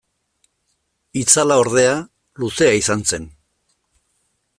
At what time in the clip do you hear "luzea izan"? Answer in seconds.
2.45-3.05